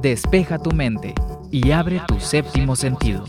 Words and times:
despeja 0.00 0.58
tu 0.58 0.70
mente 0.70 1.14
y 1.50 1.72
abre 1.72 2.00
tu 2.06 2.20
séptimo 2.20 2.76
sentido. 2.76 3.24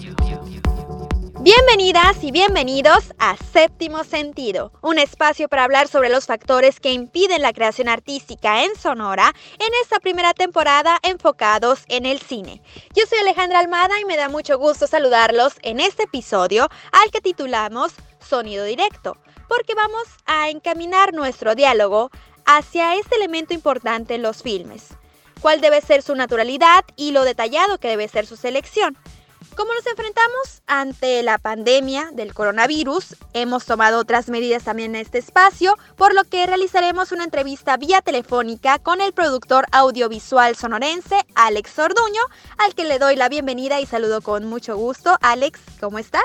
Bienvenidas 1.42 2.22
y 2.22 2.32
bienvenidos 2.32 3.14
a 3.18 3.38
Séptimo 3.38 4.04
Sentido, 4.04 4.74
un 4.82 5.00
espacio 5.00 5.48
para 5.48 5.64
hablar 5.64 5.88
sobre 5.88 6.10
los 6.10 6.26
factores 6.26 6.80
que 6.80 6.92
impiden 6.92 7.42
la 7.42 7.54
creación 7.54 7.88
artística 7.88 8.66
en 8.66 8.76
Sonora 8.76 9.34
en 9.54 9.70
esta 9.82 10.00
primera 10.00 10.34
temporada 10.34 11.00
enfocados 11.02 11.86
en 11.88 12.06
el 12.06 12.20
cine. 12.20 12.62
Yo 12.94 13.04
soy 13.10 13.20
Alejandra 13.20 13.60
Almada 13.60 14.00
y 14.02 14.06
me 14.06 14.18
da 14.18 14.28
mucho 14.28 14.60
gusto 14.60 14.86
saludarlos 14.86 15.54
en 15.64 15.80
este 15.80 16.04
episodio 16.04 16.68
al 16.92 17.10
que 17.10 17.22
titulamos 17.22 17.94
Sonido 18.20 18.66
Directo, 18.66 19.18
porque 19.48 19.74
vamos 19.76 20.04
a 20.26 20.50
encaminar 20.50 21.14
nuestro 21.14 21.56
diálogo 21.56 22.12
hacia 22.46 22.96
este 22.96 23.16
elemento 23.16 23.54
importante 23.54 24.16
en 24.16 24.24
los 24.24 24.44
filmes, 24.44 24.90
cuál 25.42 25.62
debe 25.62 25.82
ser 25.82 26.02
su 26.02 26.16
naturalidad 26.16 26.84
y 26.96 27.12
lo 27.12 27.24
detallado 27.24 27.78
que 27.78 27.90
debe 27.90 28.08
ser 28.08 28.26
su 28.26 28.36
selección. 28.36 28.98
Como 29.56 29.74
nos 29.74 29.86
enfrentamos 29.88 30.62
ante 30.68 31.22
la 31.22 31.38
pandemia 31.38 32.12
del 32.14 32.34
coronavirus, 32.34 33.18
hemos 33.34 33.66
tomado 33.66 34.00
otras 34.00 34.30
medidas 34.30 34.64
también 34.64 34.96
en 34.96 35.02
este 35.02 35.18
espacio, 35.18 35.76
por 35.98 36.14
lo 36.14 36.24
que 36.24 36.46
realizaremos 36.46 37.12
una 37.12 37.26
entrevista 37.26 37.76
vía 37.76 38.02
telefónica 38.02 38.80
con 38.80 39.02
el 39.02 39.12
productor 39.12 39.66
audiovisual 39.74 40.56
sonorense 40.56 41.18
Alex 41.36 41.72
Sorduño, 41.72 42.22
al 42.58 42.74
que 42.74 42.86
le 42.86 43.00
doy 43.00 43.18
la 43.18 43.28
bienvenida 43.28 43.82
y 43.82 43.86
saludo 43.86 44.22
con 44.22 44.46
mucho 44.46 44.78
gusto. 44.78 45.18
Alex, 45.20 45.60
¿cómo 45.82 46.00
estás? 46.00 46.24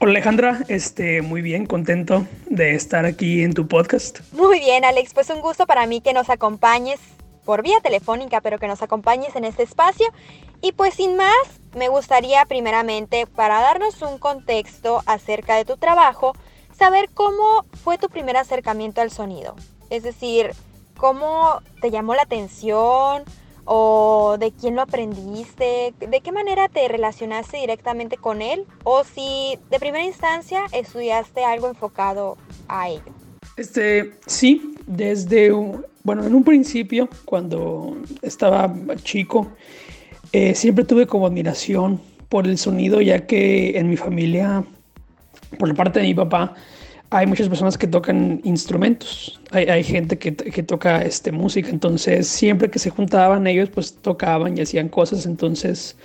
Hola 0.00 0.10
Alejandra, 0.10 0.58
este, 0.68 1.22
muy 1.22 1.40
bien, 1.40 1.66
contento 1.66 2.26
de 2.46 2.74
estar 2.74 3.06
aquí 3.06 3.42
en 3.42 3.54
tu 3.54 3.68
podcast. 3.68 4.20
Muy 4.32 4.58
bien, 4.58 4.84
Alex, 4.84 5.14
pues 5.14 5.30
un 5.30 5.40
gusto 5.40 5.66
para 5.66 5.86
mí 5.86 6.00
que 6.00 6.12
nos 6.12 6.28
acompañes 6.30 6.98
por 7.44 7.62
vía 7.62 7.80
telefónica, 7.80 8.40
pero 8.40 8.58
que 8.58 8.68
nos 8.68 8.82
acompañes 8.82 9.36
en 9.36 9.44
este 9.44 9.62
espacio. 9.62 10.06
Y 10.60 10.72
pues 10.72 10.94
sin 10.94 11.16
más, 11.16 11.60
me 11.74 11.88
gustaría 11.88 12.44
primeramente, 12.46 13.26
para 13.26 13.60
darnos 13.60 14.00
un 14.02 14.18
contexto 14.18 15.02
acerca 15.06 15.56
de 15.56 15.64
tu 15.64 15.76
trabajo, 15.76 16.32
saber 16.76 17.10
cómo 17.12 17.64
fue 17.82 17.98
tu 17.98 18.08
primer 18.08 18.36
acercamiento 18.36 19.00
al 19.00 19.10
sonido. 19.10 19.54
Es 19.90 20.02
decir, 20.02 20.52
cómo 20.96 21.60
te 21.80 21.90
llamó 21.90 22.14
la 22.14 22.22
atención 22.22 23.24
o 23.64 24.36
de 24.38 24.52
quién 24.52 24.74
lo 24.76 24.82
aprendiste, 24.82 25.94
de 25.98 26.20
qué 26.20 26.32
manera 26.32 26.68
te 26.68 26.86
relacionaste 26.88 27.58
directamente 27.58 28.16
con 28.16 28.42
él 28.42 28.66
o 28.84 29.04
si 29.04 29.58
de 29.70 29.78
primera 29.78 30.04
instancia 30.04 30.62
estudiaste 30.72 31.44
algo 31.44 31.68
enfocado 31.68 32.36
a 32.68 32.88
ello. 32.88 33.12
Este, 33.56 34.18
sí, 34.26 34.74
desde, 34.86 35.52
bueno, 36.04 36.24
en 36.24 36.34
un 36.34 36.44
principio, 36.44 37.08
cuando 37.24 37.96
estaba 38.20 38.72
chico, 39.02 39.50
eh, 40.32 40.54
siempre 40.54 40.84
tuve 40.84 41.06
como 41.06 41.26
admiración 41.26 42.00
por 42.28 42.46
el 42.46 42.58
sonido, 42.58 43.00
ya 43.00 43.26
que 43.26 43.78
en 43.78 43.88
mi 43.88 43.96
familia, 43.96 44.64
por 45.58 45.66
la 45.66 45.74
parte 45.74 46.00
de 46.00 46.06
mi 46.06 46.14
papá, 46.14 46.54
hay 47.08 47.26
muchas 47.26 47.48
personas 47.48 47.78
que 47.78 47.86
tocan 47.86 48.40
instrumentos, 48.44 49.40
hay, 49.50 49.82
gente 49.82 50.18
que, 50.18 50.34
que, 50.34 50.62
toca 50.62 51.00
este, 51.02 51.32
música, 51.32 51.70
entonces 51.70 52.26
siempre 52.26 52.68
que 52.70 52.78
se 52.78 52.90
juntaban 52.90 53.46
ellos 53.46 53.70
pues 53.70 53.94
tocaban 53.94 54.58
y 54.58 54.62
hacían 54.62 54.88
cosas, 54.88 55.24
entonces 55.24 55.96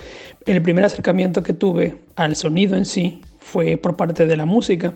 el 0.46 0.62
primer 0.62 0.84
acercamiento 0.84 1.42
que 1.42 1.52
tuve 1.52 1.96
al 2.16 2.36
sonido 2.36 2.76
en 2.76 2.86
sí 2.86 3.20
fue 3.40 3.76
por 3.76 3.96
parte 3.96 4.24
de 4.24 4.36
la 4.36 4.46
música. 4.46 4.94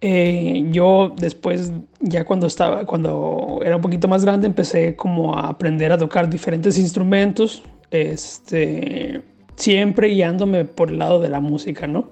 Eh, 0.00 0.66
yo 0.70 1.14
después, 1.16 1.72
ya 2.00 2.24
cuando 2.24 2.46
estaba, 2.46 2.84
cuando 2.84 3.60
era 3.64 3.76
un 3.76 3.82
poquito 3.82 4.08
más 4.08 4.24
grande, 4.24 4.46
empecé 4.46 4.94
como 4.94 5.36
a 5.36 5.48
aprender 5.48 5.92
a 5.92 5.98
tocar 5.98 6.28
diferentes 6.28 6.78
instrumentos, 6.78 7.62
este, 7.90 9.22
siempre 9.56 10.08
guiándome 10.08 10.64
por 10.64 10.90
el 10.90 10.98
lado 10.98 11.20
de 11.20 11.28
la 11.28 11.40
música, 11.40 11.86
¿no? 11.86 12.10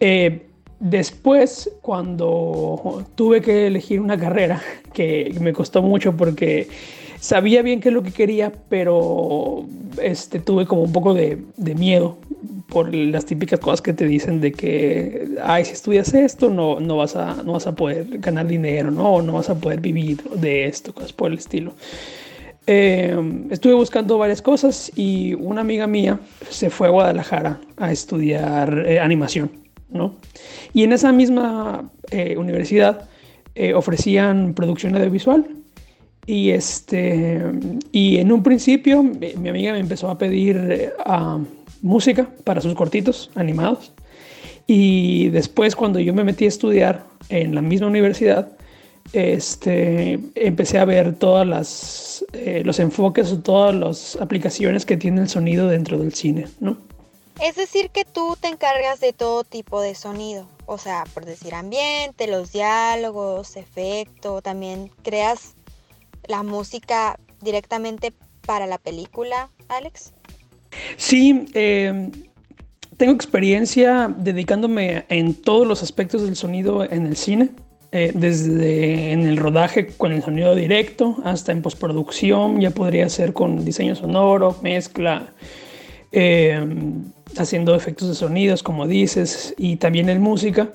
Eh, 0.00 0.48
después, 0.80 1.70
cuando 1.82 3.04
tuve 3.14 3.40
que 3.40 3.68
elegir 3.68 4.00
una 4.00 4.18
carrera, 4.18 4.60
que 4.92 5.36
me 5.40 5.52
costó 5.52 5.82
mucho 5.82 6.16
porque 6.16 6.68
sabía 7.20 7.62
bien 7.62 7.80
qué 7.80 7.88
es 7.88 7.94
lo 7.94 8.02
que 8.02 8.12
quería, 8.12 8.52
pero 8.68 9.64
este, 10.02 10.40
tuve 10.40 10.66
como 10.66 10.82
un 10.82 10.92
poco 10.92 11.14
de, 11.14 11.38
miedo 11.76 12.18
por 12.68 12.94
las 12.94 13.24
típicas 13.24 13.60
cosas 13.60 13.80
que 13.80 13.92
te 13.92 14.06
dicen 14.06 14.40
de 14.40 14.52
que, 14.52 15.28
ay, 15.42 15.64
si 15.64 15.72
estudias 15.72 16.12
esto, 16.12 16.50
no, 16.50 16.80
no, 16.80 16.96
vas, 16.96 17.16
a, 17.16 17.42
no 17.42 17.52
vas 17.52 17.66
a 17.66 17.74
poder 17.74 18.06
ganar 18.18 18.46
dinero, 18.46 18.90
no, 18.90 19.22
no 19.22 19.34
vas 19.34 19.48
a 19.48 19.58
poder 19.58 19.80
vivir 19.80 20.22
de 20.22 20.66
esto, 20.66 20.94
cosas 20.94 21.12
por 21.12 21.30
el 21.30 21.38
estilo. 21.38 21.72
Eh, 22.66 23.16
estuve 23.50 23.72
buscando 23.72 24.18
varias 24.18 24.42
cosas 24.42 24.92
y 24.94 25.32
una 25.34 25.62
amiga 25.62 25.86
mía 25.86 26.20
se 26.50 26.68
fue 26.68 26.88
a 26.88 26.90
Guadalajara 26.90 27.58
a 27.78 27.90
estudiar 27.90 28.84
eh, 28.86 29.00
animación, 29.00 29.50
¿no? 29.88 30.16
Y 30.74 30.82
en 30.82 30.92
esa 30.92 31.10
misma 31.10 31.90
eh, 32.10 32.36
universidad 32.36 33.08
eh, 33.54 33.74
ofrecían 33.74 34.54
producción 34.54 34.94
audiovisual. 34.94 35.44
Y, 36.28 36.50
este, 36.50 37.42
y 37.90 38.18
en 38.18 38.30
un 38.30 38.42
principio 38.42 39.02
mi 39.02 39.48
amiga 39.48 39.72
me 39.72 39.78
empezó 39.78 40.10
a 40.10 40.18
pedir 40.18 40.92
a 41.06 41.38
música 41.80 42.28
para 42.44 42.60
sus 42.60 42.74
cortitos 42.74 43.30
animados. 43.34 43.92
Y 44.66 45.30
después 45.30 45.74
cuando 45.74 46.00
yo 46.00 46.12
me 46.12 46.24
metí 46.24 46.44
a 46.44 46.48
estudiar 46.48 47.02
en 47.30 47.54
la 47.54 47.62
misma 47.62 47.86
universidad, 47.86 48.52
este, 49.14 50.20
empecé 50.34 50.78
a 50.78 50.84
ver 50.84 51.14
todas 51.14 51.46
las 51.46 52.26
eh, 52.34 52.60
los 52.62 52.78
enfoques 52.78 53.32
o 53.32 53.38
todas 53.38 53.74
las 53.74 54.16
aplicaciones 54.16 54.84
que 54.84 54.98
tiene 54.98 55.22
el 55.22 55.30
sonido 55.30 55.66
dentro 55.66 55.96
del 55.96 56.12
cine, 56.12 56.46
¿no? 56.60 56.76
Es 57.40 57.54
decir, 57.54 57.88
que 57.88 58.04
tú 58.04 58.36
te 58.38 58.48
encargas 58.48 59.00
de 59.00 59.14
todo 59.14 59.44
tipo 59.44 59.80
de 59.80 59.94
sonido, 59.94 60.46
o 60.66 60.76
sea, 60.76 61.04
por 61.14 61.24
decir 61.24 61.54
ambiente, 61.54 62.26
los 62.26 62.52
diálogos, 62.52 63.56
efecto, 63.56 64.42
también 64.42 64.90
creas 65.02 65.54
la 66.26 66.42
música 66.42 67.18
directamente 67.40 68.12
para 68.46 68.66
la 68.66 68.78
película, 68.78 69.50
Alex. 69.68 70.12
Sí, 70.96 71.46
eh, 71.54 72.10
tengo 72.96 73.12
experiencia 73.12 74.12
dedicándome 74.18 75.04
en 75.08 75.34
todos 75.34 75.66
los 75.66 75.82
aspectos 75.82 76.22
del 76.22 76.36
sonido 76.36 76.84
en 76.84 77.06
el 77.06 77.16
cine, 77.16 77.50
eh, 77.92 78.12
desde 78.14 79.12
en 79.12 79.26
el 79.26 79.36
rodaje 79.36 79.86
con 79.86 80.12
el 80.12 80.22
sonido 80.22 80.54
directo 80.54 81.16
hasta 81.24 81.52
en 81.52 81.62
postproducción, 81.62 82.60
ya 82.60 82.70
podría 82.70 83.08
ser 83.08 83.32
con 83.32 83.64
diseño 83.64 83.94
sonoro, 83.94 84.56
mezcla, 84.62 85.32
eh, 86.12 86.60
haciendo 87.36 87.74
efectos 87.74 88.08
de 88.08 88.14
sonidos, 88.14 88.62
como 88.62 88.86
dices, 88.86 89.54
y 89.56 89.76
también 89.76 90.08
en 90.08 90.20
música. 90.20 90.70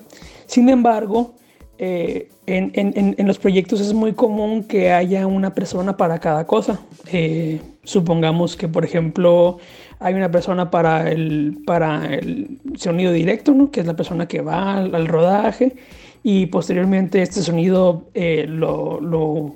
Sin 0.46 0.68
embargo, 0.68 1.34
eh, 1.78 2.28
en, 2.46 3.26
los 3.26 3.38
proyectos 3.38 3.80
es 3.80 3.92
muy 3.92 4.12
común 4.12 4.64
que 4.64 4.92
haya 4.92 5.26
una 5.26 5.54
persona 5.54 5.96
para 5.96 6.18
cada 6.18 6.46
cosa. 6.46 6.80
Eh, 7.12 7.60
supongamos 7.82 8.56
que, 8.56 8.68
por 8.68 8.84
ejemplo, 8.84 9.58
hay 9.98 10.14
una 10.14 10.30
persona 10.30 10.70
para 10.70 11.10
el, 11.10 11.58
para 11.66 12.06
el 12.14 12.58
sonido 12.76 13.12
directo, 13.12 13.52
¿no? 13.52 13.70
que 13.70 13.80
es 13.80 13.86
la 13.86 13.96
persona 13.96 14.26
que 14.28 14.40
va 14.40 14.78
al, 14.78 14.94
al 14.94 15.06
rodaje, 15.08 15.74
y 16.22 16.46
posteriormente 16.46 17.20
este 17.22 17.42
sonido 17.42 18.08
eh, 18.14 18.46
lo, 18.48 19.00
lo, 19.00 19.54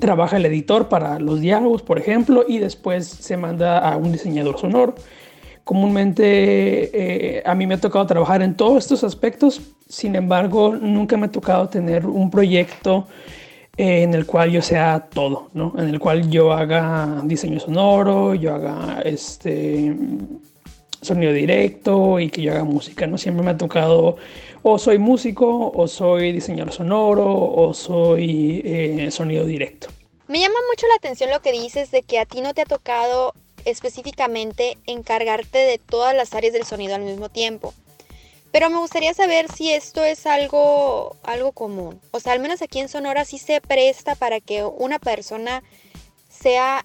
trabaja 0.00 0.38
el 0.38 0.46
editor 0.46 0.88
para 0.88 1.20
los 1.20 1.40
diálogos, 1.40 1.82
por 1.82 1.98
ejemplo, 1.98 2.44
y 2.48 2.58
después 2.58 3.06
se 3.06 3.36
manda 3.36 3.78
a 3.78 3.96
un 3.96 4.10
diseñador 4.10 4.58
sonoro. 4.58 4.96
Comúnmente 5.64 6.24
eh, 6.24 7.42
a 7.44 7.54
mí 7.54 7.66
me 7.66 7.74
ha 7.74 7.80
tocado 7.80 8.06
trabajar 8.06 8.42
en 8.42 8.54
todos 8.54 8.78
estos 8.78 9.04
aspectos, 9.04 9.60
sin 9.88 10.14
embargo, 10.14 10.76
nunca 10.76 11.16
me 11.16 11.26
ha 11.26 11.30
tocado 11.30 11.68
tener 11.68 12.06
un 12.06 12.30
proyecto 12.30 13.06
eh, 13.76 14.02
en 14.02 14.14
el 14.14 14.26
cual 14.26 14.50
yo 14.50 14.62
sea 14.62 15.08
todo, 15.12 15.48
¿no? 15.54 15.74
En 15.78 15.88
el 15.88 15.98
cual 15.98 16.28
yo 16.30 16.52
haga 16.52 17.22
diseño 17.24 17.60
sonoro, 17.60 18.34
yo 18.34 18.54
haga 18.54 19.00
este 19.04 19.96
sonido 21.00 21.32
directo 21.32 22.20
y 22.20 22.30
que 22.30 22.42
yo 22.42 22.52
haga 22.52 22.64
música, 22.64 23.06
¿no? 23.06 23.16
Siempre 23.16 23.44
me 23.44 23.52
ha 23.52 23.56
tocado 23.56 24.16
o 24.62 24.78
soy 24.78 24.98
músico, 24.98 25.72
o 25.74 25.88
soy 25.88 26.32
diseñador 26.32 26.72
sonoro, 26.72 27.26
o 27.26 27.72
soy 27.72 28.60
eh, 28.64 29.10
sonido 29.10 29.44
directo. 29.44 29.88
Me 30.28 30.38
llama 30.38 30.58
mucho 30.70 30.86
la 30.86 30.94
atención 30.96 31.30
lo 31.30 31.40
que 31.40 31.52
dices 31.52 31.90
de 31.90 32.02
que 32.02 32.18
a 32.18 32.26
ti 32.26 32.40
no 32.40 32.54
te 32.54 32.62
ha 32.62 32.66
tocado 32.66 33.34
específicamente 33.64 34.78
encargarte 34.86 35.58
de 35.58 35.78
todas 35.78 36.14
las 36.14 36.34
áreas 36.34 36.52
del 36.52 36.64
sonido 36.64 36.94
al 36.94 37.02
mismo 37.02 37.28
tiempo. 37.28 37.74
Pero 38.52 38.68
me 38.68 38.78
gustaría 38.78 39.14
saber 39.14 39.46
si 39.52 39.70
esto 39.70 40.04
es 40.04 40.26
algo, 40.26 41.16
algo 41.22 41.52
común. 41.52 42.00
O 42.10 42.20
sea, 42.20 42.32
al 42.32 42.40
menos 42.40 42.62
aquí 42.62 42.80
en 42.80 42.88
Sonora 42.88 43.24
sí 43.24 43.38
se 43.38 43.60
presta 43.60 44.16
para 44.16 44.40
que 44.40 44.64
una 44.64 44.98
persona 44.98 45.62
sea 46.28 46.84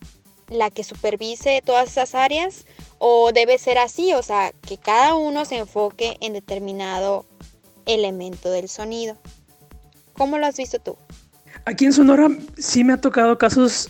la 0.50 0.69
que 0.69 0.83
supervise 0.83 1.63
todas 1.66 1.89
esas 1.89 2.13
áreas 2.13 2.66
o 3.00 3.31
debe 3.31 3.57
ser 3.57 3.80
así, 3.80 4.13
o 4.13 4.22
sea, 4.22 4.51
que 4.62 4.77
cada 4.77 5.16
uno 5.16 5.45
se 5.45 5.57
enfoque 5.57 6.18
en 6.22 6.33
determinado 6.33 7.25
elemento 7.86 8.51
del 8.51 8.69
sonido. 8.69 9.18
¿Cómo 10.13 10.38
lo 10.38 10.45
has 10.45 10.57
visto 10.57 10.80
tú? 10.80 10.98
Aquí 11.66 11.86
en 11.86 11.94
Sonora 11.94 12.30
sí 12.57 12.83
me 12.83 12.94
ha 12.94 13.01
tocado 13.01 13.38
casos 13.38 13.89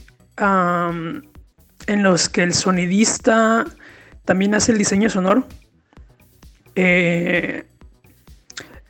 en 1.88 2.04
los 2.04 2.30
que 2.30 2.44
el 2.44 2.54
sonidista 2.54 3.66
también 4.26 4.56
hace 4.56 4.72
el 4.72 4.78
diseño 4.78 5.10
sonoro. 5.10 5.48
Eh, 6.76 7.64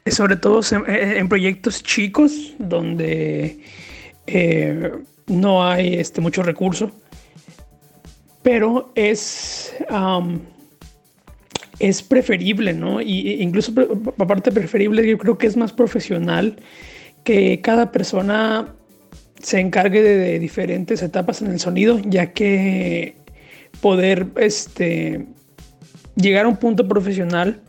sobre 0.07 0.35
todo 0.35 0.61
en, 0.71 1.27
proyectos 1.27 1.81
chicos 1.81 2.53
donde 2.59 3.59
eh, 4.27 4.91
no 5.27 5.67
hay 5.67 5.95
este, 5.95 6.21
mucho 6.21 6.43
recurso, 6.43 6.91
pero 8.43 8.91
es, 8.93 9.73
es 11.79 12.03
preferible, 12.03 12.73
¿no? 12.73 13.01
Y 13.01 13.41
incluso 13.41 13.73
aparte 14.19 14.51
preferible, 14.51 15.07
yo 15.07 15.17
creo 15.17 15.37
que 15.39 15.47
es 15.47 15.57
más 15.57 15.73
profesional 15.73 16.57
que 17.23 17.59
cada 17.61 17.91
persona 17.91 18.75
se 19.45 19.59
encargue 19.59 20.01
de, 20.01 20.39
diferentes 20.39 21.03
etapas 21.03 21.43
en 21.43 21.51
el 21.51 21.59
sonido, 21.59 21.99
ya 22.03 22.33
que 22.33 23.13
poder 23.79 24.25
este, 24.37 25.27
llegar 26.15 26.45
a 26.45 26.47
un 26.47 26.57
punto 26.57 26.87
profesional 26.87 27.61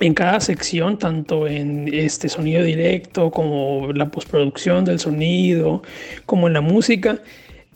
en 0.00 0.14
cada 0.14 0.40
sección, 0.40 0.98
tanto 0.98 1.46
en 1.46 1.88
este 1.94 2.28
sonido 2.28 2.64
directo 2.64 3.30
como 3.30 3.92
la 3.92 4.10
postproducción 4.10 4.84
del 4.84 4.98
sonido, 4.98 5.84
como 6.26 6.48
en 6.48 6.54
la 6.54 6.60
música, 6.60 7.20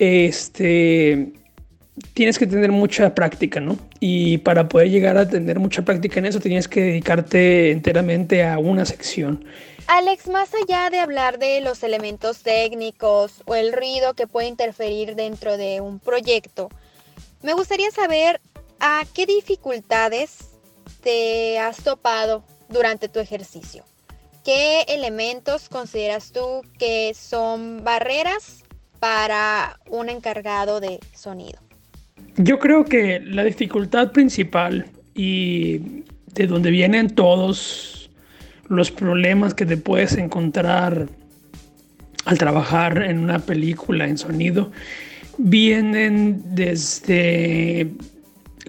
este, 0.01 1.35
tienes 2.15 2.37
que 2.37 2.49
tener 2.49 2.73
mucha 2.73 3.15
práctica, 3.15 3.61
¿no? 3.61 3.79
Y 4.01 4.39
para 4.39 4.69
poder 4.69 4.91
llegar 4.91 5.17
a 5.19 5.29
tener 5.29 5.61
mucha 5.61 5.85
práctica 5.85 6.19
en 6.19 6.27
eso, 6.27 6.41
tienes 6.41 6.67
que 6.67 6.81
dedicarte 6.81 7.71
enteramente 7.71 8.45
a 8.45 8.59
una 8.59 8.85
sección. 8.85 9.45
Alex, 9.89 10.29
más 10.29 10.51
allá 10.55 10.91
de 10.91 10.99
hablar 10.99 11.39
de 11.39 11.63
los 11.63 11.83
elementos 11.83 12.43
técnicos 12.43 13.43
o 13.47 13.55
el 13.55 13.73
ruido 13.73 14.13
que 14.13 14.27
puede 14.27 14.47
interferir 14.47 15.17
dentro 15.17 15.57
de 15.57 15.81
un 15.81 15.99
proyecto, 15.99 16.69
me 17.43 17.55
gustaría 17.55 17.91
saber 17.91 18.39
a 18.81 19.05
qué 19.15 19.25
dificultades 19.25 20.51
te 21.03 21.59
has 21.59 21.83
topado 21.83 22.45
durante 22.69 23.09
tu 23.09 23.19
ejercicio. 23.19 23.83
¿Qué 24.45 24.83
elementos 24.89 25.71
consideras 25.71 26.33
tú 26.33 26.61
que 26.79 27.15
son 27.15 27.83
barreras 27.83 28.65
para 29.01 29.81
un 29.89 30.11
encargado 30.11 30.81
de 30.81 31.01
sonido? 31.15 31.61
Yo 32.37 32.59
creo 32.59 32.85
que 32.85 33.21
la 33.21 33.43
dificultad 33.43 34.13
principal 34.13 34.91
y 35.15 36.05
de 36.27 36.47
donde 36.47 36.71
vienen 36.71 37.09
todos 37.15 37.98
los 38.69 38.91
problemas 38.91 39.55
que 39.55 39.67
te 39.67 39.77
puedes 39.77 40.17
encontrar 40.17 41.09
al 42.25 42.39
trabajar 42.39 43.03
en 43.03 43.19
una 43.19 43.39
película 43.39 44.07
en 44.07 44.19
sonido 44.19 44.71
vienen 45.39 46.43
desde 46.55 47.89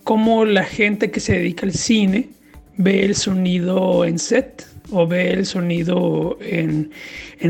cómo 0.03 0.45
la 0.45 0.63
gente 0.63 1.11
que 1.11 1.19
se 1.19 1.33
dedica 1.33 1.65
al 1.65 1.73
cine 1.73 2.29
ve 2.77 3.03
el 3.03 3.15
sonido 3.15 4.05
en 4.05 4.17
set 4.17 4.65
o 4.91 5.05
ve 5.05 5.33
el 5.33 5.45
sonido 5.45 6.37
en, 6.41 6.91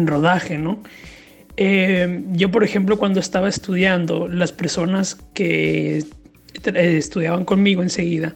rodaje, 0.07 0.57
¿no? 0.57 0.81
Eh, 1.57 2.23
yo, 2.31 2.49
por 2.51 2.63
ejemplo, 2.63 2.97
cuando 2.97 3.19
estaba 3.19 3.49
estudiando, 3.49 4.27
las 4.27 4.51
personas 4.51 5.17
que 5.33 6.03
estudiaban 6.73 7.45
conmigo 7.45 7.83
enseguida, 7.83 8.35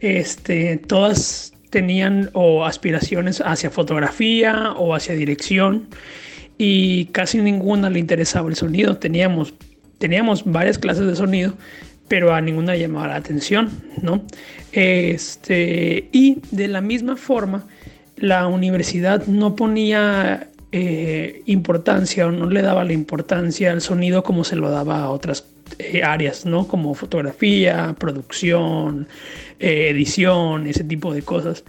este, 0.00 0.78
todas 0.78 1.51
tenían 1.72 2.28
o 2.34 2.66
aspiraciones 2.66 3.40
hacia 3.40 3.70
fotografía 3.70 4.72
o 4.76 4.94
hacia 4.94 5.14
dirección 5.14 5.88
y 6.58 7.06
casi 7.06 7.38
ninguna 7.38 7.88
le 7.88 7.98
interesaba 7.98 8.50
el 8.50 8.56
sonido. 8.56 8.98
Teníamos, 8.98 9.54
teníamos 9.98 10.44
varias 10.44 10.78
clases 10.78 11.06
de 11.06 11.16
sonido, 11.16 11.54
pero 12.08 12.34
a 12.34 12.42
ninguna 12.42 12.76
llamaba 12.76 13.08
la 13.08 13.16
atención, 13.16 13.70
¿no? 14.02 14.22
Este, 14.72 16.10
y 16.12 16.42
de 16.50 16.68
la 16.68 16.82
misma 16.82 17.16
forma, 17.16 17.66
la 18.16 18.46
universidad 18.48 19.26
no 19.26 19.56
ponía 19.56 20.48
eh, 20.74 21.42
importancia 21.44 22.26
o 22.26 22.32
no 22.32 22.48
le 22.48 22.62
daba 22.62 22.82
la 22.82 22.94
importancia 22.94 23.72
al 23.72 23.82
sonido 23.82 24.22
como 24.22 24.42
se 24.42 24.56
lo 24.56 24.70
daba 24.70 25.00
a 25.00 25.10
otras 25.10 25.44
eh, 25.78 26.02
áreas, 26.02 26.46
¿no? 26.46 26.66
Como 26.66 26.94
fotografía, 26.94 27.94
producción, 27.98 29.06
eh, 29.60 29.90
edición, 29.90 30.66
ese 30.66 30.84
tipo 30.84 31.12
de 31.12 31.22
cosas. 31.22 31.64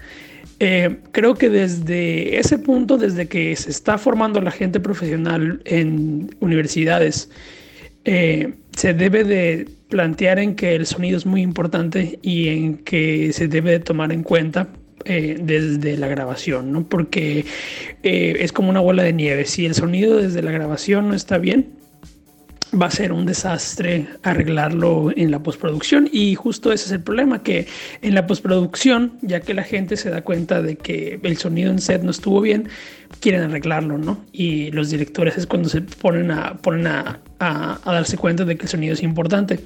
Creo 1.11 1.35
que 1.35 1.49
desde 1.49 2.37
ese 2.37 2.57
punto, 2.57 2.97
desde 2.97 3.27
que 3.27 3.53
se 3.57 3.69
está 3.69 3.97
formando 3.97 4.39
la 4.39 4.51
gente 4.51 4.79
profesional 4.79 5.61
en 5.65 6.33
universidades, 6.39 7.29
se 8.05 8.93
debe 8.93 9.25
de 9.25 9.67
plantear 9.89 10.39
en 10.39 10.55
que 10.55 10.75
el 10.75 10.85
sonido 10.85 11.17
es 11.17 11.25
muy 11.25 11.41
importante 11.41 12.17
y 12.21 12.47
en 12.47 12.77
que 12.77 13.33
se 13.33 13.49
debe 13.49 13.71
de 13.71 13.79
tomar 13.81 14.13
en 14.13 14.23
cuenta 14.23 14.69
desde 15.05 15.97
la 15.97 16.07
grabación, 16.07 16.71
¿no? 16.71 16.83
Porque 16.83 17.45
es 18.01 18.51
como 18.51 18.69
una 18.69 18.79
bola 18.79 19.03
de 19.03 19.13
nieve. 19.13 19.45
Si 19.45 19.65
el 19.65 19.75
sonido 19.75 20.17
desde 20.17 20.41
la 20.41 20.51
grabación 20.51 21.09
no 21.09 21.15
está 21.15 21.37
bien, 21.37 21.83
va 22.79 22.87
a 22.87 22.91
ser 22.91 23.11
un 23.11 23.25
desastre 23.25 24.07
arreglarlo 24.23 25.11
en 25.15 25.31
la 25.31 25.39
postproducción 25.39 26.09
y 26.11 26.35
justo 26.35 26.71
ese 26.71 26.85
es 26.85 26.91
el 26.91 27.01
problema 27.01 27.43
que 27.43 27.67
en 28.01 28.15
la 28.15 28.25
postproducción 28.25 29.13
ya 29.21 29.41
que 29.41 29.53
la 29.53 29.63
gente 29.63 29.97
se 29.97 30.09
da 30.09 30.21
cuenta 30.21 30.61
de 30.61 30.75
que 30.77 31.19
el 31.21 31.37
sonido 31.37 31.71
en 31.71 31.79
set 31.79 32.01
no 32.01 32.11
estuvo 32.11 32.41
bien 32.41 32.69
quieren 33.19 33.43
arreglarlo 33.43 33.97
no 33.97 34.25
y 34.31 34.71
los 34.71 34.89
directores 34.89 35.37
es 35.37 35.45
cuando 35.45 35.69
se 35.69 35.81
ponen 35.81 36.31
a 36.31 36.57
ponen 36.57 36.87
a, 36.87 37.19
a, 37.39 37.79
darse 37.85 38.17
cuenta 38.17 38.43
de 38.43 38.57
que 38.57 38.63
el 38.63 38.69
sonido 38.69 38.93
es 38.93 39.03
importante 39.03 39.59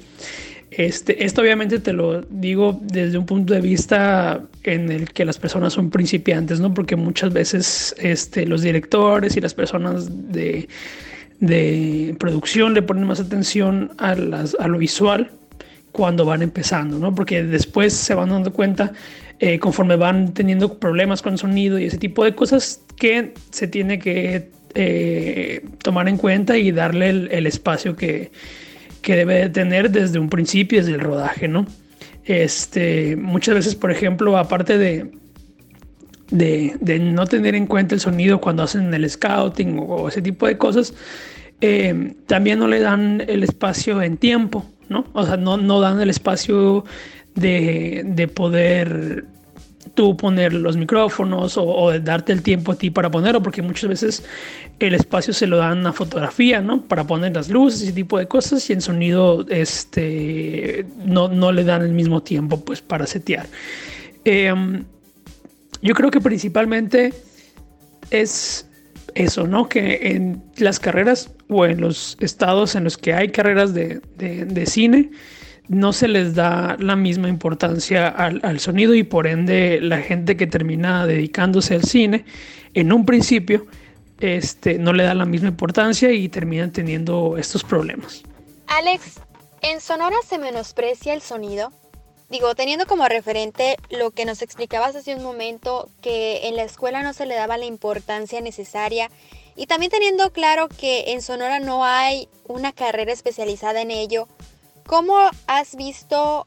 este, 0.70 1.24
esto 1.24 1.40
obviamente 1.40 1.78
te 1.78 1.92
lo 1.92 2.22
digo 2.22 2.78
desde 2.82 3.16
un 3.18 3.26
punto 3.26 3.54
de 3.54 3.60
vista 3.60 4.42
en 4.64 4.92
el 4.92 5.10
que 5.12 5.24
las 5.24 5.38
personas 5.38 5.72
son 5.72 5.90
principiantes, 5.90 6.60
¿no? 6.60 6.74
Porque 6.74 6.96
muchas 6.96 7.32
veces 7.32 7.94
este, 7.98 8.46
los 8.46 8.62
directores 8.62 9.36
y 9.36 9.40
las 9.40 9.54
personas 9.54 10.08
de, 10.10 10.68
producción 12.18 12.74
le 12.74 12.82
ponen 12.82 13.04
más 13.04 13.20
atención 13.20 13.92
a 13.98 14.14
lo 14.14 14.78
visual 14.78 15.30
cuando 15.92 16.24
van 16.24 16.42
empezando, 16.42 16.98
¿no? 16.98 17.14
Porque 17.14 17.42
después 17.42 17.92
se 17.92 18.14
van 18.14 18.30
dando 18.30 18.52
cuenta 18.52 18.92
eh, 19.40 19.58
conforme 19.58 19.96
van 19.96 20.34
teniendo 20.34 20.78
problemas 20.78 21.22
con 21.22 21.34
el 21.34 21.38
sonido 21.38 21.78
y 21.78 21.84
ese 21.84 21.98
tipo 21.98 22.24
de 22.24 22.34
cosas 22.34 22.82
que 22.96 23.34
se 23.50 23.68
tiene 23.68 24.00
que 24.00 24.50
eh, 24.74 25.64
tomar 25.82 26.08
en 26.08 26.16
cuenta 26.16 26.58
y 26.58 26.72
darle 26.72 27.10
el, 27.10 27.46
espacio 27.46 27.94
que, 27.94 28.32
que, 29.08 29.16
debe 29.16 29.34
de 29.36 29.48
tener 29.48 29.90
desde 29.90 30.18
un 30.18 30.28
principio, 30.28 30.78
desde 30.78 30.92
el 30.92 31.00
rodaje, 31.00 31.48
¿no? 31.48 31.66
Este, 32.24 33.16
muchas 33.16 33.54
veces, 33.54 33.74
por 33.74 33.90
ejemplo, 33.90 34.36
aparte 34.36 34.76
de, 34.76 35.10
de, 36.30 36.98
no 36.98 37.26
tener 37.26 37.54
en 37.54 37.66
cuenta 37.66 37.94
el 37.94 38.02
sonido 38.02 38.38
cuando 38.38 38.62
hacen 38.62 38.92
el 38.92 39.08
scouting 39.08 39.78
o, 39.80 40.08
ese 40.08 40.20
tipo 40.20 40.46
de 40.46 40.58
cosas, 40.58 40.92
eh, 41.62 42.12
también 42.26 42.58
no 42.58 42.68
le 42.68 42.80
dan 42.80 43.24
el 43.26 43.42
espacio 43.44 44.02
en 44.02 44.18
tiempo, 44.18 44.66
¿no? 44.90 45.06
O 45.14 45.24
sea, 45.24 45.38
no, 45.38 45.56
no 45.56 45.80
dan 45.80 46.00
el 46.02 46.10
espacio 46.10 46.84
de, 47.34 48.02
de 48.04 48.28
poder 48.28 49.24
tú 49.94 50.16
poner 50.16 50.52
los 50.52 50.76
micrófonos 50.76 51.56
o, 51.56 51.90
de 51.90 52.00
darte 52.00 52.32
el 52.32 52.42
tiempo 52.42 52.72
a 52.72 52.74
ti 52.76 52.90
para 52.90 53.10
ponerlo, 53.10 53.42
porque 53.42 53.62
muchas 53.62 53.88
veces 53.88 54.24
el 54.78 54.94
espacio 54.94 55.32
se 55.32 55.46
lo 55.46 55.58
dan 55.58 55.86
a 55.86 55.92
fotografía, 55.92 56.60
¿no? 56.60 56.82
Para 56.82 57.04
poner 57.04 57.34
las 57.34 57.48
luces 57.48 57.80
y 57.80 57.84
ese 57.84 57.92
tipo 57.92 58.18
de 58.18 58.26
cosas 58.26 58.68
y 58.70 58.72
en 58.72 58.80
sonido 58.80 59.46
este, 59.48 60.86
no, 61.04 61.28
no 61.28 61.52
le 61.52 61.64
dan 61.64 61.82
el 61.82 61.92
mismo 61.92 62.22
tiempo 62.22 62.64
pues 62.64 62.80
para 62.80 63.06
setear. 63.06 63.46
Eh, 64.24 64.54
yo 65.82 65.94
creo 65.94 66.10
que 66.10 66.20
principalmente 66.20 67.12
es 68.10 68.68
eso, 69.14 69.46
¿no? 69.46 69.68
Que 69.68 69.98
en 70.02 70.42
las 70.56 70.78
carreras 70.78 71.30
o 71.48 71.66
en 71.66 71.80
los 71.80 72.16
estados 72.20 72.74
en 72.74 72.84
los 72.84 72.98
que 72.98 73.14
hay 73.14 73.28
carreras 73.28 73.74
de, 73.74 74.00
cine, 74.66 75.10
no 75.68 75.92
se 75.92 76.08
les 76.08 76.34
da 76.34 76.76
la 76.78 76.96
misma 76.96 77.28
importancia 77.28 78.08
al, 78.08 78.60
sonido 78.60 78.94
y 78.94 79.02
por 79.02 79.26
ende 79.26 79.80
la 79.80 79.98
gente 79.98 80.36
que 80.36 80.46
termina 80.46 81.06
dedicándose 81.06 81.74
al 81.74 81.84
cine 81.84 82.24
en 82.74 82.92
un 82.92 83.04
principio 83.04 83.66
este, 84.20 84.78
no 84.78 84.92
le 84.92 85.04
da 85.04 85.14
la 85.14 85.26
misma 85.26 85.48
importancia 85.48 86.10
y 86.10 86.28
terminan 86.28 86.72
teniendo 86.72 87.36
estos 87.36 87.62
problemas. 87.62 88.22
Alex, 88.66 89.20
¿en 89.62 89.80
Sonora 89.80 90.16
se 90.26 90.38
menosprecia 90.38 91.14
el 91.14 91.22
sonido? 91.22 91.70
Digo, 92.30 92.54
teniendo 92.54 92.86
como 92.86 93.08
referente 93.08 93.76
lo 93.90 94.10
que 94.10 94.26
nos 94.26 94.42
explicabas 94.42 94.94
hace 94.96 95.14
un 95.14 95.22
momento, 95.22 95.88
que 96.02 96.48
en 96.48 96.56
la 96.56 96.62
escuela 96.62 97.02
no 97.02 97.14
se 97.14 97.24
le 97.24 97.34
daba 97.34 97.56
la 97.56 97.64
importancia 97.64 98.40
necesaria 98.40 99.10
y 99.56 99.66
también 99.66 99.90
teniendo 99.90 100.30
claro 100.30 100.68
que 100.68 101.12
en 101.12 101.22
Sonora 101.22 101.58
no 101.58 101.84
hay 101.84 102.28
una 102.46 102.72
carrera 102.72 103.12
especializada 103.12 103.80
en 103.80 103.90
ello, 103.90 104.28
¿cómo 104.88 105.18
has 105.46 105.76
visto 105.76 106.46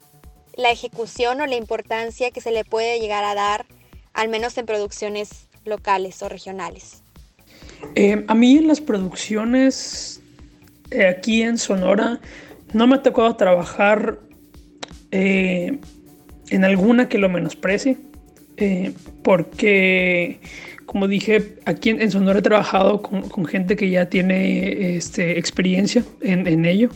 la 0.57 0.71
ejecución 0.71 1.39
o 1.39 1.45
la 1.45 1.55
importancia 1.55 2.31
que 2.31 2.41
se 2.41 2.51
le 2.51 2.65
puede 2.65 2.99
llegar 2.99 3.23
a 3.23 3.35
dar, 3.35 3.65
al 4.13 4.29
menos 4.29 4.57
en 4.57 4.65
producciones 4.65 5.47
locales 5.63 6.21
o 6.23 6.27
regionales? 6.27 7.03
Eh, 7.95 8.25
a 8.27 8.33
mí 8.35 8.57
en 8.57 8.67
las 8.67 8.81
producciones 8.81 10.21
eh, 10.89 11.05
aquí 11.05 11.43
en 11.43 11.59
Sonora 11.59 12.19
no 12.73 12.87
me 12.87 12.95
ha 12.95 13.03
tocado 13.03 13.35
trabajar 13.35 14.17
eh, 15.11 15.79
en 16.49 16.65
alguna 16.65 17.07
que 17.07 17.19
lo 17.19 17.29
menosprecie, 17.29 17.97
porque, 19.23 20.39
como 20.85 21.07
dije, 21.07 21.55
aquí 21.65 21.89
en, 21.89 22.11
Sonora 22.11 22.39
he 22.39 22.41
trabajado 22.43 23.01
con, 23.01 23.45
gente 23.45 23.75
que 23.75 23.89
ya 23.89 24.07
tiene 24.07 24.95
este, 24.95 25.37
experiencia 25.39 26.03
en, 26.21 26.47
en 26.47 26.65
ello. 26.65 26.89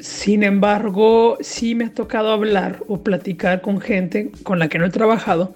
Sin 0.00 0.42
embargo, 0.42 1.38
sí 1.40 1.74
me 1.74 1.84
ha 1.84 1.94
tocado 1.94 2.32
hablar 2.32 2.82
o 2.88 3.02
platicar 3.02 3.60
con 3.60 3.80
gente 3.80 4.30
con 4.42 4.58
la 4.58 4.68
que 4.68 4.78
no 4.78 4.86
he 4.86 4.90
trabajado, 4.90 5.54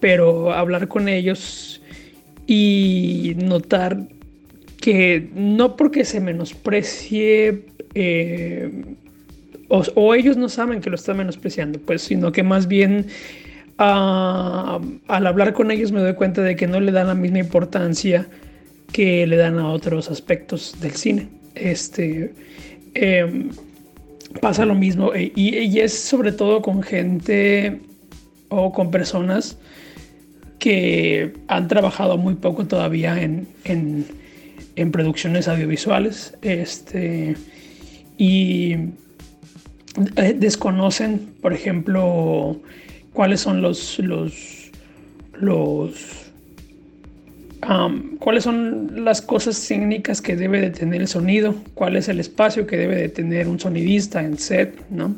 pero 0.00 0.52
hablar 0.52 0.88
con 0.88 1.08
ellos 1.08 1.82
y 2.46 3.34
notar 3.38 3.98
que 4.80 5.28
no 5.34 5.76
porque 5.76 6.04
se 6.04 6.20
menosprecie 6.20 7.64
eh, 7.94 8.96
o, 9.68 10.14
ellos 10.14 10.36
no 10.36 10.48
saben 10.48 10.80
que 10.80 10.88
lo 10.88 10.96
están 10.96 11.18
menospreciando, 11.18 11.78
pues, 11.78 12.02
sino 12.02 12.32
que 12.32 12.42
más 12.42 12.68
bien 12.68 13.06
ah, 13.76 14.80
al 15.08 15.26
hablar 15.26 15.52
con 15.52 15.70
ellos 15.70 15.92
me 15.92 16.00
doy 16.00 16.14
cuenta 16.14 16.42
de 16.42 16.56
que 16.56 16.66
no 16.66 16.80
le 16.80 16.90
dan 16.90 17.08
la 17.08 17.14
misma 17.14 17.38
importancia 17.38 18.26
que 18.92 19.26
le 19.26 19.36
dan 19.36 19.58
a 19.58 19.68
otros 19.70 20.10
aspectos 20.10 20.76
del 20.80 20.92
cine. 20.92 21.28
Este 21.54 22.32
em, 22.94 23.50
pasa 24.40 24.64
lo 24.64 24.74
mismo 24.74 25.12
y, 25.14 25.32
y, 25.34 25.80
es 25.80 25.98
sobre 25.98 26.32
todo 26.32 26.62
con 26.62 26.82
gente 26.82 27.80
o 28.48 28.72
con 28.72 28.90
personas 28.90 29.58
que 30.58 31.34
han 31.48 31.68
trabajado 31.68 32.16
muy 32.16 32.34
poco 32.34 32.66
todavía 32.66 33.22
en, 33.22 33.46
en, 33.64 34.06
en 34.76 34.90
producciones 34.90 35.48
audiovisuales. 35.48 36.34
Este, 36.42 37.36
y 38.16 38.72
eh, 40.16 40.34
desconocen, 40.36 41.34
por 41.40 41.52
ejemplo, 41.52 42.60
cuáles 43.12 43.40
son 43.40 43.62
los, 43.62 43.98
los, 43.98 44.70
los 45.34 46.27
cuáles 48.18 48.44
son 48.44 49.04
las 49.04 49.20
cosas 49.20 49.66
técnicas 49.66 50.22
que 50.22 50.36
debe 50.36 50.60
de 50.60 50.70
tener 50.70 51.00
el 51.00 51.08
sonido, 51.08 51.54
cuál 51.74 51.96
es 51.96 52.08
el 52.08 52.20
espacio 52.20 52.66
que 52.66 52.76
debe 52.76 52.96
de 52.96 53.08
tener 53.08 53.48
un 53.48 53.58
sonidista 53.58 54.22
en 54.22 54.38
set, 54.38 54.74
¿no? 54.90 55.16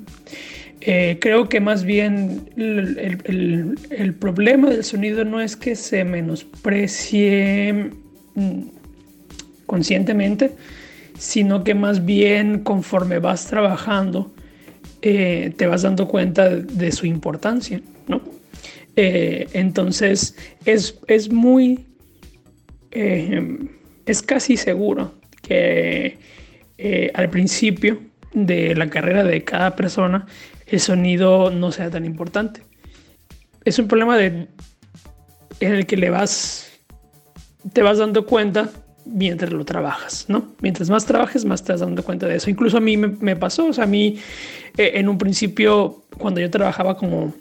Eh, 0.83 1.19
creo 1.21 1.49
que 1.49 1.61
más 1.61 1.85
bien 1.85 2.49
el, 2.57 3.77
el, 3.91 4.15
problema 4.15 4.71
del 4.71 4.83
sonido 4.83 5.27
no 5.27 5.43
es 5.43 5.55
que 5.55 5.77
se 5.77 6.05
menosprecie 6.05 7.91
mm, 8.35 8.61
conscientemente, 9.67 10.53
sino 11.19 11.65
que 11.65 11.75
más 11.75 12.07
bien 12.07 12.61
conforme 12.61 13.19
vas 13.19 13.47
trabajando, 13.47 14.33
eh, 15.03 15.53
te 15.57 15.67
vas 15.67 15.83
dando 15.83 16.09
cuenta 16.09 16.49
de, 16.49 16.93
su 16.93 17.05
importancia, 17.07 17.83
¿no? 18.09 18.23
Eh, 18.97 19.49
entonces 19.53 20.35
es, 20.65 20.99
es 21.07 21.31
muy, 21.31 21.85
eh, 22.91 23.59
es 24.07 24.23
casi 24.23 24.57
seguro 24.57 25.15
que 25.43 26.19
al 27.13 27.29
principio 27.29 28.01
de 28.33 28.75
la 28.75 28.89
carrera 28.89 29.23
de 29.23 29.45
cada 29.45 29.77
persona 29.77 30.27
el 30.67 30.81
sonido 30.81 31.51
no 31.51 31.73
sea 31.73 31.91
tan 31.91 32.05
importante. 32.05 32.63
Es 33.65 33.79
un 33.79 33.89
problema 33.89 34.17
de, 34.17 34.49
en 35.61 35.75
el 35.75 35.87
que 35.87 35.97
le 35.97 36.11
vas, 36.11 36.71
te 37.73 37.83
vas 37.83 37.99
dando 37.99 38.25
cuenta 38.25 38.71
mientras 39.05 39.53
lo 39.53 39.65
trabajas, 39.65 40.27
¿no? 40.29 40.53
Mientras 40.61 40.89
más 40.89 41.05
trabajes, 41.07 41.45
más 41.45 41.65
te 41.65 41.73
vas 41.73 41.81
dando 41.81 42.03
cuenta 42.03 42.27
de 42.27 42.37
eso. 42.37 42.51
Incluso 42.51 42.79
a 42.79 42.81
mí 42.81 42.97
me, 42.97 43.37
pasó, 43.37 43.67
o 43.67 43.73
sea, 43.73 43.85
a 43.85 43.87
mí 43.87 44.19
eh, 44.77 44.93
en 44.95 45.09
un 45.09 45.19
principio, 45.19 46.05
cuando 46.19 46.41
yo 46.41 46.51
trabajaba 46.51 46.97
como, 46.97 47.35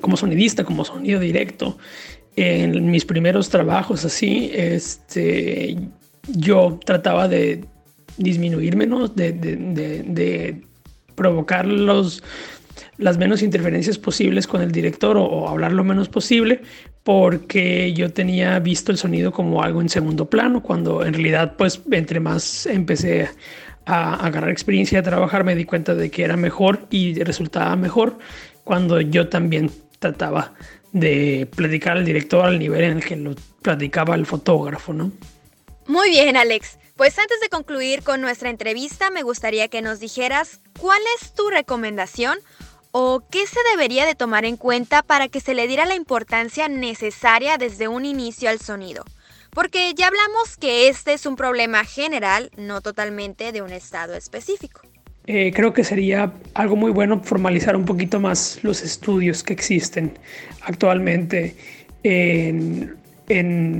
como 0.00 0.16
sonidista, 0.16 0.64
como 0.64 0.84
sonido 0.84 1.20
directo, 1.20 1.78
en 2.36 2.90
mis 2.90 3.04
primeros 3.04 3.48
trabajos 3.48 4.04
así, 4.04 4.50
este, 4.52 5.76
yo 6.28 6.78
trataba 6.84 7.28
de 7.28 7.64
disminuirme, 8.16 8.86
¿no? 8.86 9.08
De, 9.08 10.62
provocar 11.14 11.64
los, 11.64 12.24
las 12.98 13.18
menos 13.18 13.42
interferencias 13.42 13.98
posibles 13.98 14.48
con 14.48 14.62
el 14.62 14.72
director 14.72 15.16
o, 15.16 15.48
hablar 15.48 15.72
lo 15.72 15.84
menos 15.84 16.08
posible 16.08 16.62
porque 17.04 17.92
yo 17.92 18.12
tenía 18.12 18.58
visto 18.58 18.90
el 18.90 18.98
sonido 18.98 19.30
como 19.30 19.62
algo 19.62 19.80
en 19.80 19.88
segundo 19.88 20.28
plano, 20.28 20.62
cuando 20.62 21.04
en 21.04 21.12
realidad, 21.12 21.54
pues, 21.56 21.80
entre 21.92 22.18
más 22.18 22.66
empecé 22.66 23.28
a 23.86 24.26
agarrar 24.26 24.50
experiencia 24.50 24.98
de 24.98 25.10
trabajar, 25.10 25.44
me 25.44 25.54
di 25.54 25.66
cuenta 25.66 25.94
de 25.94 26.10
que 26.10 26.24
era 26.24 26.36
mejor 26.36 26.86
y 26.90 27.22
resultaba 27.22 27.76
mejor 27.76 28.18
cuando 28.64 29.00
yo 29.00 29.28
también 29.28 29.70
trataba 29.98 30.54
de 30.94 31.46
platicar 31.54 31.98
al 31.98 32.06
director 32.06 32.46
al 32.46 32.58
nivel 32.58 32.84
en 32.84 32.96
el 32.96 33.04
que 33.04 33.16
lo 33.16 33.34
platicaba 33.60 34.14
el 34.14 34.24
fotógrafo, 34.24 34.94
¿no? 34.94 35.12
Muy 35.86 36.08
bien, 36.08 36.38
Alex. 36.38 36.78
Pues 36.96 37.18
antes 37.18 37.38
de 37.40 37.50
concluir 37.50 38.02
con 38.02 38.22
nuestra 38.22 38.48
entrevista, 38.48 39.10
me 39.10 39.22
gustaría 39.22 39.68
que 39.68 39.82
nos 39.82 40.00
dijeras 40.00 40.60
cuál 40.80 41.02
es 41.20 41.34
tu 41.34 41.50
recomendación 41.50 42.38
¿O 42.96 43.24
qué 43.28 43.44
se 43.48 43.58
debería 43.72 44.06
de 44.06 44.14
tomar 44.14 44.44
en 44.44 44.56
cuenta 44.56 45.02
para 45.02 45.26
que 45.26 45.40
se 45.40 45.52
le 45.52 45.66
diera 45.66 45.84
la 45.84 45.96
importancia 45.96 46.68
necesaria 46.68 47.58
desde 47.58 47.88
un 47.88 48.04
inicio 48.04 48.48
al 48.48 48.60
sonido? 48.60 49.04
Porque 49.50 49.92
ya 49.94 50.06
hablamos 50.06 50.56
que 50.56 50.86
este 50.86 51.12
es 51.12 51.26
un 51.26 51.34
problema 51.34 51.84
general, 51.84 52.52
no 52.56 52.82
totalmente 52.82 53.50
de 53.50 53.62
un 53.62 53.72
estado 53.72 54.14
específico. 54.14 54.80
Eh, 55.26 55.52
creo 55.54 55.72
que 55.72 55.84
sería 55.84 56.32
algo 56.52 56.76
muy 56.76 56.90
bueno 56.90 57.22
formalizar 57.22 57.76
un 57.76 57.84
poquito 57.84 58.20
más 58.20 58.60
los 58.62 58.82
estudios 58.82 59.42
que 59.42 59.54
existen 59.54 60.12
actualmente 60.62 61.54
en, 62.02 62.94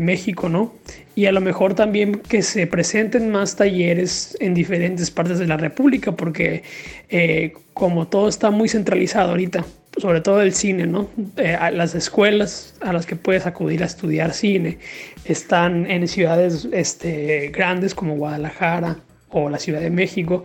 México, 0.04 0.48
¿no? 0.48 0.72
y 1.14 1.26
a 1.26 1.32
lo 1.32 1.42
mejor 1.42 1.74
también 1.74 2.20
que 2.20 2.42
se 2.42 2.66
presenten 2.66 3.30
más 3.30 3.56
talleres 3.56 4.36
en 4.40 4.54
diferentes 4.54 5.10
partes 5.10 5.38
de 5.38 5.46
la 5.46 5.56
República, 5.56 6.12
porque 6.12 6.62
eh, 7.10 7.52
como 7.74 8.08
todo 8.08 8.28
está 8.28 8.50
muy 8.50 8.68
centralizado 8.68 9.30
ahorita, 9.30 9.64
sobre 9.96 10.20
todo 10.20 10.40
el 10.42 10.54
cine, 10.54 10.86
¿no? 10.86 11.08
Eh, 11.36 11.56
las 11.72 11.94
escuelas 11.94 12.74
a 12.80 12.92
las 12.92 13.06
que 13.06 13.16
puedes 13.16 13.46
acudir 13.46 13.82
a 13.82 13.86
estudiar 13.86 14.32
cine 14.32 14.78
están 15.24 15.90
en 15.90 16.08
ciudades 16.08 16.66
este, 16.72 17.48
grandes 17.48 17.94
como 17.94 18.16
Guadalajara 18.16 18.98
o 19.28 19.48
la 19.48 19.58
Ciudad 19.58 19.80
de 19.80 19.90
México. 19.90 20.44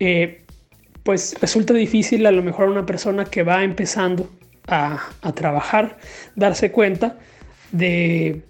Eh, 0.00 0.42
pues 1.02 1.34
resulta 1.40 1.72
difícil 1.74 2.26
a 2.26 2.32
lo 2.32 2.42
mejor 2.42 2.68
a 2.68 2.70
una 2.72 2.86
persona 2.86 3.24
que 3.24 3.42
va 3.42 3.64
empezando 3.64 4.28
a, 4.66 5.00
a 5.22 5.32
trabajar 5.32 5.98
darse 6.34 6.72
cuenta 6.72 7.18
de 7.72 8.42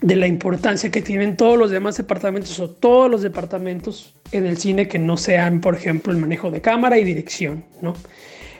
de 0.00 0.16
la 0.16 0.26
importancia 0.26 0.90
que 0.90 1.02
tienen 1.02 1.36
todos 1.36 1.58
los 1.58 1.70
demás 1.70 1.96
departamentos 1.96 2.58
o 2.60 2.70
todos 2.70 3.10
los 3.10 3.22
departamentos 3.22 4.14
en 4.30 4.46
el 4.46 4.56
cine 4.58 4.86
que 4.86 4.98
no 4.98 5.16
sean, 5.16 5.60
por 5.60 5.74
ejemplo, 5.74 6.12
el 6.12 6.18
manejo 6.18 6.50
de 6.50 6.60
cámara 6.60 6.98
y 6.98 7.04
dirección, 7.04 7.64
¿no? 7.82 7.94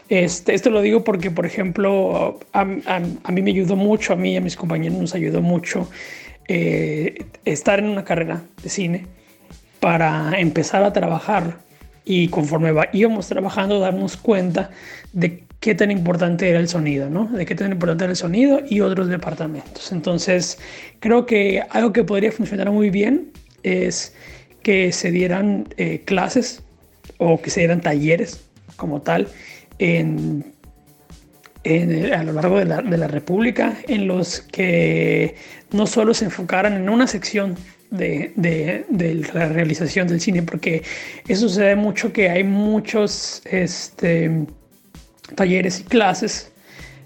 Este, 0.09 0.55
esto 0.55 0.71
lo 0.71 0.81
digo 0.81 1.05
porque, 1.05 1.31
por 1.31 1.45
ejemplo, 1.45 2.41
a, 2.53 2.65
mí 2.65 3.43
me 3.43 3.51
ayudó 3.51 3.77
mucho, 3.77 4.15
a 4.15 4.17
mí 4.17 4.33
y 4.33 4.37
a 4.37 4.41
mis 4.41 4.57
compañeros 4.57 4.99
nos 4.99 5.15
ayudó 5.15 5.43
mucho 5.43 5.89
eh, 6.49 7.27
estar 7.45 7.79
en 7.79 7.87
una 7.87 8.05
carrera 8.05 8.43
de 8.63 8.71
cine 8.71 9.07
para 9.81 10.41
empezar 10.41 10.83
a 10.83 10.93
trabajar 10.93 11.59
y 12.09 12.29
conforme 12.29 12.73
íbamos 12.95 13.29
trabajando 13.29 13.79
darnos 13.79 14.17
cuenta 14.17 14.71
de 15.13 15.45
qué 15.61 15.75
tan 15.75 15.91
importante 15.91 16.49
era 16.49 16.59
el 16.59 16.67
sonido, 16.67 17.11
¿no? 17.11 17.27
De 17.27 17.45
qué 17.45 17.55
tan 17.55 17.71
importante 17.71 18.05
era 18.05 18.13
el 18.13 18.17
sonido 18.17 18.63
y 18.67 18.81
otros 18.81 19.09
departamentos. 19.09 19.93
Entonces, 19.93 20.59
creo 21.01 21.27
que 21.27 21.63
algo 21.69 21.93
que 21.93 22.05
podría 22.05 22.33
funcionar 22.33 22.71
muy 22.71 22.89
bien 22.89 23.31
es 23.63 24.15
que 24.63 24.91
se 24.91 25.11
dieran 25.11 25.69
eh, 25.77 26.01
clases 26.07 26.63
o 27.19 27.43
que 27.43 27.51
se 27.51 27.61
dieran 27.61 27.83
talleres 27.83 28.41
como 28.77 29.03
tal 29.03 29.29
en, 29.79 30.47
en, 31.65 32.15
a 32.15 32.23
lo 32.23 32.33
largo 32.33 32.59
de 32.59 32.65
la, 32.65 32.81
de 32.81 32.97
la 32.97 33.09
República 33.09 33.77
en 33.87 34.07
los 34.07 34.41
que 34.41 35.35
no 35.73 35.87
solo 35.87 36.15
se 36.15 36.25
enfocaran 36.25 36.73
en 36.73 36.89
una 36.89 37.07
sección 37.07 37.57
de, 37.91 38.33
de, 38.37 38.85
de, 38.89 39.15
la 39.33 39.49
realización 39.49 40.09
del 40.09 40.21
cine, 40.21 40.43
porque 40.43 40.83
eso 41.27 41.49
sucede 41.49 41.77
mucho 41.77 42.13
que 42.13 42.29
hay 42.29 42.45
muchos 42.45 43.43
este, 43.47 44.47
talleres 45.35 45.81
y 45.81 45.85
clases 45.85 46.53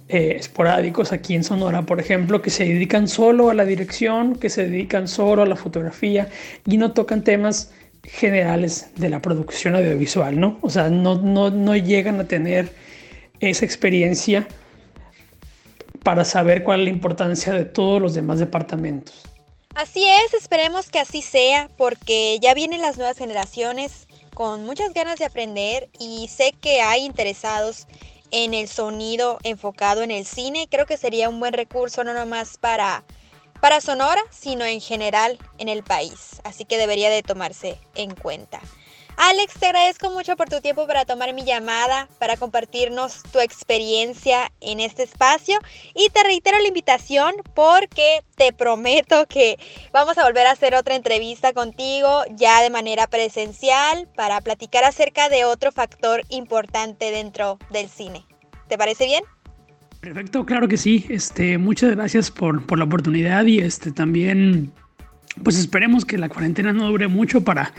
eh, 0.08 0.36
esporádicos 0.38 1.12
aquí 1.12 1.34
en 1.34 1.44
Sonora, 1.44 1.82
por 1.82 2.00
ejemplo, 2.00 2.42
que 2.42 2.50
se 2.50 2.64
dedican 2.64 3.08
solo 3.08 3.50
a 3.50 3.54
la 3.54 3.64
dirección, 3.64 4.36
que 4.36 4.50
se 4.50 4.68
dedican 4.68 5.08
solo 5.08 5.42
a 5.42 5.46
la 5.46 5.56
fotografía 5.56 6.28
y 6.66 6.76
no 6.76 6.92
tocan 6.92 7.24
temas 7.24 7.72
generales 8.02 8.90
de 8.96 9.08
la 9.08 9.22
producción 9.22 9.76
audiovisual, 9.76 10.38
¿no? 10.38 10.58
O 10.60 10.70
sea, 10.70 10.90
no, 10.90 11.20
no, 11.22 11.50
no 11.50 11.76
llegan 11.76 12.20
a 12.20 12.24
tener 12.24 12.68
esa 13.40 13.64
experiencia 13.64 14.46
para 16.02 16.24
saber 16.24 16.64
cuál 16.64 16.80
es 16.80 16.84
la 16.86 16.90
importancia 16.90 17.52
de 17.52 17.64
todos 17.64 18.02
los 18.02 18.14
demás 18.14 18.38
departamentos. 18.38 19.31
Así 19.74 20.04
es, 20.06 20.34
esperemos 20.34 20.90
que 20.90 20.98
así 20.98 21.22
sea, 21.22 21.70
porque 21.78 22.38
ya 22.40 22.52
vienen 22.52 22.82
las 22.82 22.98
nuevas 22.98 23.16
generaciones 23.16 24.06
con 24.34 24.66
muchas 24.66 24.92
ganas 24.92 25.18
de 25.18 25.24
aprender 25.24 25.88
y 25.98 26.28
sé 26.28 26.52
que 26.52 26.82
hay 26.82 27.04
interesados 27.04 27.86
en 28.30 28.52
el 28.52 28.68
sonido 28.68 29.38
enfocado 29.44 30.02
en 30.02 30.10
el 30.10 30.26
cine. 30.26 30.68
Creo 30.70 30.84
que 30.84 30.98
sería 30.98 31.30
un 31.30 31.40
buen 31.40 31.54
recurso 31.54 32.04
no 32.04 32.12
nomás 32.12 32.58
para, 32.58 33.02
para 33.62 33.80
Sonora, 33.80 34.22
sino 34.30 34.66
en 34.66 34.80
general 34.80 35.38
en 35.56 35.68
el 35.68 35.82
país. 35.82 36.42
Así 36.44 36.66
que 36.66 36.76
debería 36.76 37.08
de 37.08 37.22
tomarse 37.22 37.78
en 37.94 38.14
cuenta. 38.14 38.60
Alex, 39.24 39.54
te 39.54 39.66
agradezco 39.66 40.10
mucho 40.10 40.36
por 40.36 40.48
tu 40.48 40.60
tiempo 40.60 40.84
para 40.88 41.04
tomar 41.04 41.32
mi 41.32 41.44
llamada, 41.44 42.08
para 42.18 42.36
compartirnos 42.36 43.22
tu 43.30 43.38
experiencia 43.38 44.50
en 44.60 44.80
este 44.80 45.04
espacio 45.04 45.60
y 45.94 46.08
te 46.08 46.24
reitero 46.24 46.58
la 46.58 46.66
invitación 46.66 47.32
porque 47.54 48.24
te 48.34 48.52
prometo 48.52 49.26
que 49.28 49.60
vamos 49.92 50.18
a 50.18 50.24
volver 50.24 50.48
a 50.48 50.50
hacer 50.50 50.74
otra 50.74 50.96
entrevista 50.96 51.52
contigo 51.52 52.24
ya 52.34 52.62
de 52.62 52.70
manera 52.70 53.06
presencial 53.06 54.08
para 54.16 54.40
platicar 54.40 54.82
acerca 54.82 55.28
de 55.28 55.44
otro 55.44 55.70
factor 55.70 56.22
importante 56.28 57.12
dentro 57.12 57.60
del 57.70 57.88
cine. 57.88 58.26
¿Te 58.66 58.76
parece 58.76 59.04
bien? 59.04 59.22
Perfecto, 60.00 60.44
claro 60.44 60.66
que 60.66 60.76
sí. 60.76 61.06
Este, 61.08 61.58
muchas 61.58 61.92
gracias 61.92 62.28
por, 62.28 62.66
por 62.66 62.76
la 62.76 62.86
oportunidad 62.86 63.46
y 63.46 63.60
este 63.60 63.92
también 63.92 64.72
pues 65.42 65.58
esperemos 65.58 66.04
que 66.04 66.18
la 66.18 66.28
cuarentena 66.28 66.72
no 66.72 66.88
dure 66.88 67.08
mucho 67.08 67.42
para 67.42 67.72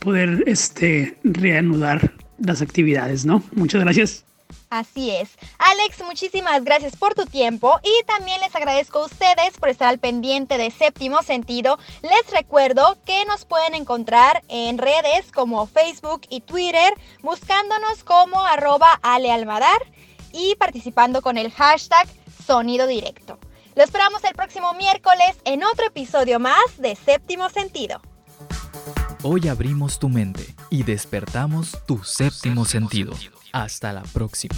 poder 0.00 0.44
este, 0.46 1.16
reanudar 1.24 2.12
las 2.38 2.62
actividades, 2.62 3.24
¿no? 3.24 3.42
Muchas 3.52 3.82
gracias. 3.82 4.24
Así 4.70 5.10
es. 5.10 5.30
Alex, 5.58 6.02
muchísimas 6.04 6.62
gracias 6.62 6.94
por 6.94 7.14
tu 7.14 7.24
tiempo 7.24 7.80
y 7.82 8.04
también 8.06 8.40
les 8.40 8.54
agradezco 8.54 8.98
a 8.98 9.06
ustedes 9.06 9.56
por 9.58 9.70
estar 9.70 9.88
al 9.88 9.98
pendiente 9.98 10.58
de 10.58 10.70
Séptimo 10.70 11.22
Sentido. 11.22 11.78
Les 12.02 12.30
recuerdo 12.32 12.98
que 13.06 13.24
nos 13.24 13.46
pueden 13.46 13.74
encontrar 13.74 14.42
en 14.48 14.76
redes 14.76 15.32
como 15.32 15.66
Facebook 15.66 16.22
y 16.28 16.42
Twitter 16.42 16.92
buscándonos 17.22 18.04
como 18.04 18.44
arroba 18.44 18.98
alealmadar 19.02 19.80
y 20.32 20.54
participando 20.56 21.22
con 21.22 21.38
el 21.38 21.50
hashtag 21.50 22.06
sonido 22.46 22.86
directo. 22.86 23.38
Lo 23.78 23.84
esperamos 23.84 24.24
el 24.24 24.34
próximo 24.34 24.74
miércoles 24.74 25.36
en 25.44 25.62
otro 25.62 25.86
episodio 25.86 26.40
más 26.40 26.58
de 26.78 26.96
Séptimo 26.96 27.48
Sentido. 27.48 28.00
Hoy 29.22 29.46
abrimos 29.46 30.00
tu 30.00 30.08
mente 30.08 30.52
y 30.68 30.82
despertamos 30.82 31.78
tu 31.86 32.02
séptimo 32.02 32.64
sentido. 32.64 33.12
Hasta 33.52 33.92
la 33.92 34.02
próxima. 34.02 34.56